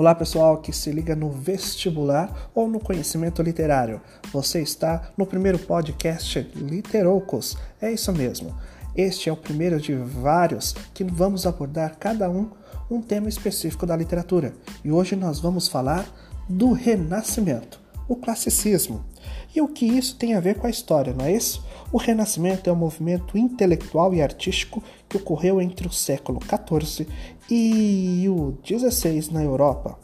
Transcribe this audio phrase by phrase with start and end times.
[0.00, 4.00] Olá, pessoal que se liga no vestibular ou no conhecimento literário.
[4.32, 7.58] Você está no primeiro podcast Literoucos.
[7.82, 8.56] É isso mesmo.
[8.96, 12.48] Este é o primeiro de vários que vamos abordar cada um
[12.90, 14.54] um tema específico da literatura.
[14.82, 16.06] E hoje nós vamos falar
[16.48, 17.78] do Renascimento,
[18.10, 19.04] o classicismo.
[19.54, 21.64] E o que isso tem a ver com a história, não é isso?
[21.92, 27.06] O Renascimento é um movimento intelectual e artístico que ocorreu entre o século XIV
[27.48, 29.96] e o XVI na Europa.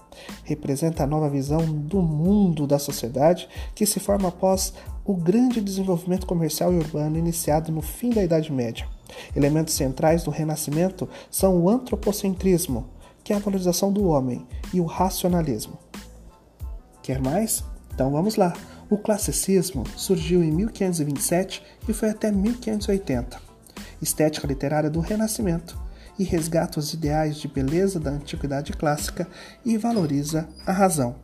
[0.44, 4.72] Representa a nova visão do mundo da sociedade que se forma após
[5.04, 8.88] o grande desenvolvimento comercial e urbano iniciado no fim da Idade Média.
[9.34, 12.86] Elementos centrais do Renascimento são o antropocentrismo,
[13.22, 15.76] que é a valorização do homem, e o racionalismo.
[17.02, 17.62] Quer mais?
[17.96, 18.52] Então vamos lá.
[18.90, 23.40] O classicismo surgiu em 1527 e foi até 1580.
[24.02, 25.80] Estética literária do Renascimento
[26.18, 29.26] e resgata os ideais de beleza da antiguidade clássica
[29.64, 31.16] e valoriza a razão.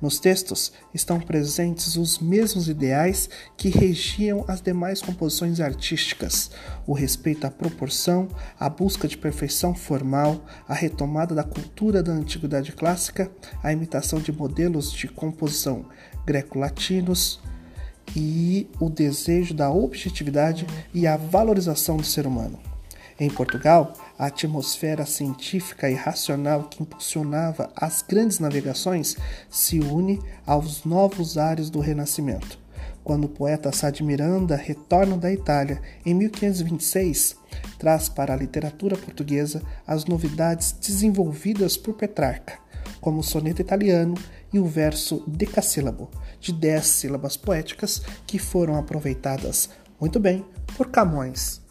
[0.00, 6.50] Nos textos estão presentes os mesmos ideais que regiam as demais composições artísticas:
[6.86, 12.72] o respeito à proporção, a busca de perfeição formal, a retomada da cultura da antiguidade
[12.72, 13.30] clássica,
[13.62, 15.86] a imitação de modelos de composição
[16.24, 17.40] greco-latinos
[18.14, 22.58] e o desejo da objetividade e a valorização do ser humano.
[23.18, 29.16] Em Portugal, a atmosfera científica e racional que impulsionava as grandes navegações
[29.48, 32.58] se une aos novos ares do Renascimento.
[33.04, 37.36] Quando o poeta Sá de Miranda retorna da Itália em 1526,
[37.78, 42.58] traz para a literatura portuguesa as novidades desenvolvidas por Petrarca,
[43.00, 44.14] como o soneto italiano
[44.52, 46.10] e o verso decassílabo,
[46.40, 50.44] de dez sílabas poéticas que foram aproveitadas muito bem
[50.76, 51.67] por Camões.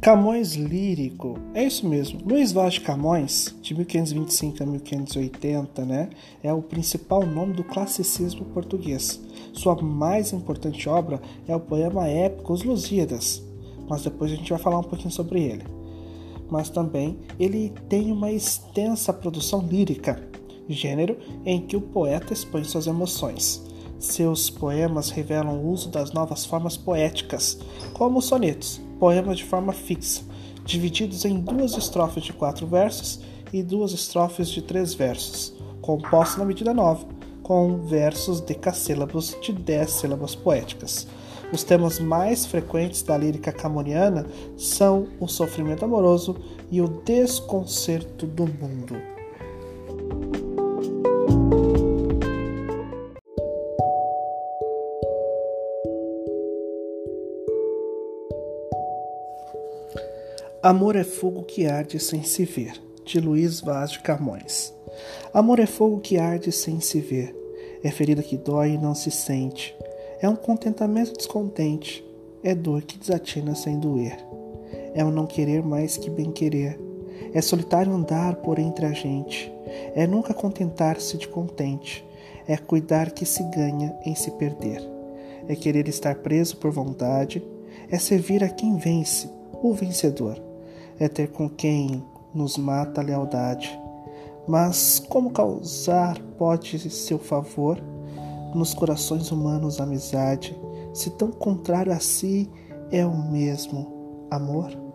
[0.00, 2.20] Camões lírico, é isso mesmo.
[2.24, 6.08] Luiz Vaz de Camões, de 1525 a 1580, né,
[6.42, 9.20] é o principal nome do classicismo português.
[9.52, 13.42] Sua mais importante obra é o poema épico Os Lusíadas,
[13.90, 15.64] mas depois a gente vai falar um pouquinho sobre ele.
[16.50, 20.26] Mas também ele tem uma extensa produção lírica,
[20.66, 23.62] gênero em que o poeta expõe suas emoções.
[23.98, 27.60] Seus poemas revelam o uso das novas formas poéticas,
[27.92, 30.22] como os sonetos, poemas de forma fixa,
[30.64, 33.20] divididos em duas estrofes de quatro versos
[33.52, 37.04] e duas estrofes de três versos, compostos na medida nova,
[37.42, 41.08] com versos decassílabos de dez sílabas poéticas.
[41.52, 46.36] Os temas mais frequentes da lírica camoniana são o sofrimento amoroso
[46.70, 49.09] e o desconcerto do mundo.
[60.62, 62.74] Amor é fogo que arde sem se ver,
[63.06, 64.74] de Luiz Vaz de Camões.
[65.32, 67.34] Amor é fogo que arde sem se ver,
[67.82, 69.74] é ferida que dói e não se sente,
[70.20, 72.04] é um contentamento descontente,
[72.44, 74.18] é dor que desatina sem doer.
[74.94, 76.78] É um não querer mais que bem querer,
[77.32, 79.50] é solitário andar por entre a gente,
[79.94, 82.04] é nunca contentar-se de contente,
[82.46, 84.86] é cuidar que se ganha em se perder,
[85.48, 87.42] é querer estar preso por vontade,
[87.90, 89.26] é servir a quem vence,
[89.62, 90.49] o vencedor
[91.00, 93.76] é ter com quem nos mata a lealdade.
[94.46, 97.82] Mas como causar pode seu favor
[98.54, 100.56] nos corações humanos amizade,
[100.92, 102.48] se tão contrário a si
[102.92, 104.89] é o mesmo amor?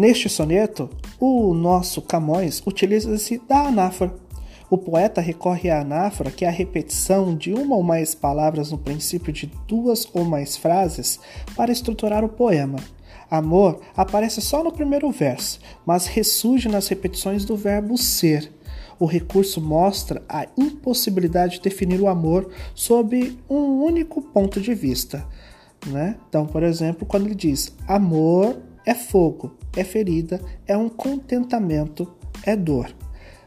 [0.00, 0.88] Neste soneto,
[1.20, 4.14] o nosso Camões utiliza-se da anáfora.
[4.70, 8.78] O poeta recorre à anáfora, que é a repetição de uma ou mais palavras no
[8.78, 11.20] princípio de duas ou mais frases,
[11.54, 12.78] para estruturar o poema.
[13.30, 18.50] Amor aparece só no primeiro verso, mas ressurge nas repetições do verbo ser.
[18.98, 25.26] O recurso mostra a impossibilidade de definir o amor sob um único ponto de vista.
[25.88, 26.16] Né?
[26.26, 32.12] Então, por exemplo, quando ele diz amor é fogo, é ferida, é um contentamento,
[32.44, 32.92] é dor.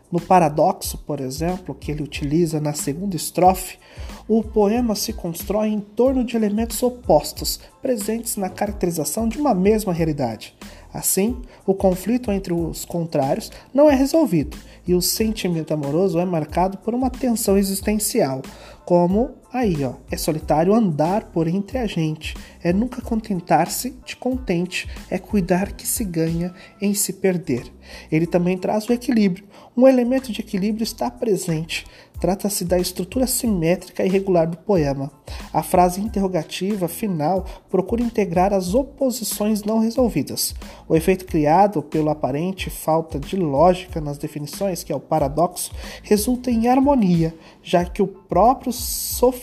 [0.09, 3.77] No paradoxo, por exemplo, que ele utiliza na segunda estrofe,
[4.25, 9.91] o poema se constrói em torno de elementos opostos, presentes na caracterização de uma mesma
[9.91, 10.55] realidade.
[10.93, 14.55] Assim, o conflito entre os contrários não é resolvido
[14.87, 18.41] e o sentimento amoroso é marcado por uma tensão existencial,
[18.85, 24.89] como Aí, ó, é solitário andar por entre a gente, é nunca contentar-se de contente,
[25.11, 26.51] é cuidar que se ganha
[26.81, 27.71] em se perder.
[28.11, 29.45] Ele também traz o equilíbrio.
[29.77, 31.85] Um elemento de equilíbrio está presente.
[32.19, 35.11] Trata-se da estrutura simétrica e regular do poema.
[35.51, 40.55] A frase interrogativa final procura integrar as oposições não resolvidas.
[40.87, 45.71] O efeito criado pela aparente falta de lógica nas definições, que é o paradoxo,
[46.01, 49.42] resulta em harmonia, já que o próprio sofrimento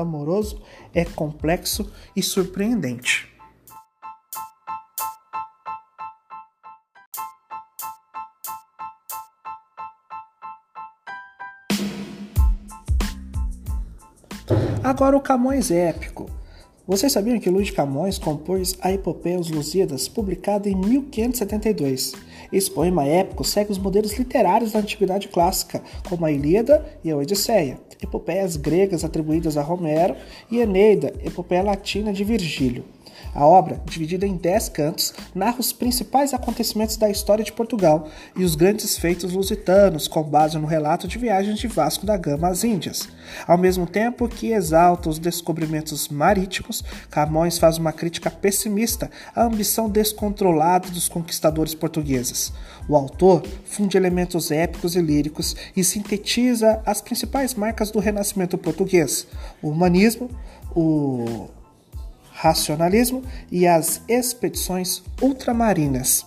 [0.00, 0.62] amoroso
[0.94, 3.32] é complexo e surpreendente.
[14.82, 16.33] Agora o Camões épico.
[16.86, 22.12] Vocês sabiam que Luís de Camões compôs a Epopeia Os Lusíadas, publicada em 1572?
[22.52, 27.16] Esse poema épico segue os modelos literários da antiguidade clássica, como a Ilíada e a
[27.16, 30.14] Odisseia, epopeias gregas atribuídas a Romero,
[30.50, 32.84] e Eneida, epopeia latina de Virgílio.
[33.34, 38.44] A obra, dividida em dez cantos, narra os principais acontecimentos da história de Portugal e
[38.44, 42.64] os grandes feitos lusitanos, com base no relato de viagens de Vasco da Gama às
[42.64, 43.08] Índias.
[43.46, 49.88] Ao mesmo tempo que exalta os descobrimentos marítimos, Camões faz uma crítica pessimista à ambição
[49.88, 52.52] descontrolada dos conquistadores portugueses.
[52.88, 59.26] O autor funde elementos épicos e líricos e sintetiza as principais marcas do renascimento português:
[59.62, 60.30] o humanismo,
[60.74, 61.48] o
[62.34, 66.26] racionalismo e as expedições ultramarinas.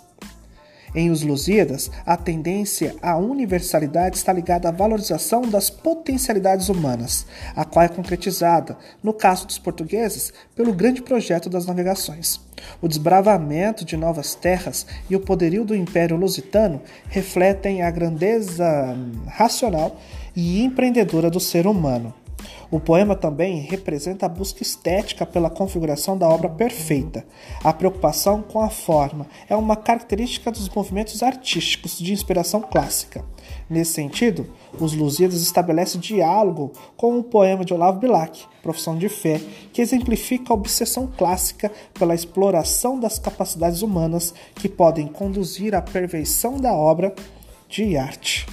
[0.95, 7.65] Em Os Lusíadas, a tendência à universalidade está ligada à valorização das potencialidades humanas, a
[7.65, 12.39] qual é concretizada, no caso dos portugueses, pelo grande projeto das navegações.
[12.81, 20.00] O desbravamento de novas terras e o poderio do Império Lusitano refletem a grandeza racional
[20.36, 22.13] e empreendedora do ser humano.
[22.69, 27.25] O poema também representa a busca estética pela configuração da obra perfeita.
[27.64, 33.24] A preocupação com a forma é uma característica dos movimentos artísticos de inspiração clássica.
[33.69, 39.40] Nesse sentido, os Lusíadas estabelecem diálogo com o poema de Olavo Bilac, Profissão de Fé,
[39.72, 46.58] que exemplifica a obsessão clássica pela exploração das capacidades humanas que podem conduzir à perfeição
[46.58, 47.16] da obra
[47.69, 48.46] de arte.